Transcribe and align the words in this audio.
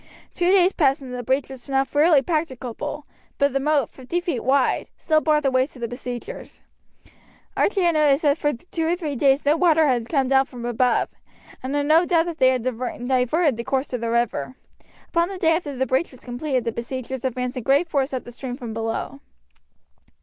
Two 0.33 0.49
days 0.49 0.73
passed, 0.73 1.03
and 1.03 1.13
the 1.13 1.21
breach 1.21 1.47
was 1.47 1.69
now 1.69 1.83
fairly 1.83 2.23
practicable, 2.23 3.05
but 3.37 3.53
the 3.53 3.59
moat, 3.59 3.91
fifty 3.91 4.19
feet 4.19 4.43
wide, 4.43 4.89
still 4.97 5.21
barred 5.21 5.43
the 5.43 5.51
way 5.51 5.67
to 5.67 5.77
the 5.77 5.87
besiegers. 5.87 6.61
Archie 7.55 7.81
had 7.83 7.93
noticed 7.93 8.23
that 8.23 8.35
for 8.39 8.51
two 8.51 8.87
or 8.87 8.95
three 8.95 9.15
days 9.15 9.45
no 9.45 9.55
water 9.55 9.85
had 9.85 10.09
come 10.09 10.27
down 10.29 10.47
from 10.47 10.65
above, 10.65 11.09
and 11.61 11.75
had 11.75 11.85
no 11.85 12.03
doubt 12.03 12.25
that 12.25 12.39
they 12.39 12.49
had 12.49 12.63
diverted 12.63 13.57
the 13.57 13.63
course 13.63 13.93
of 13.93 14.01
the 14.01 14.09
river. 14.09 14.55
Upon 15.09 15.29
the 15.29 15.37
day 15.37 15.55
after 15.55 15.75
the 15.75 15.85
breach 15.85 16.09
was 16.11 16.21
completed 16.21 16.63
the 16.63 16.71
besiegers 16.71 17.23
advanced 17.23 17.57
in 17.57 17.61
great 17.61 17.87
force 17.87 18.11
up 18.11 18.23
the 18.23 18.31
stream 18.31 18.57
from 18.57 18.73
below. 18.73 19.19